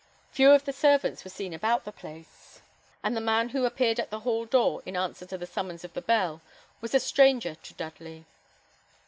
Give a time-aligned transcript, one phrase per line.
[0.31, 2.63] Few of the servants were seen about the place;
[3.03, 5.93] and the man who appeared at the hall door, in answer to the summons of
[5.93, 6.41] the bell,
[6.81, 8.25] was a stranger to Dudley.